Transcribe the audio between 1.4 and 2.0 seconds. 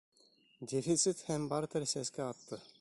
бартер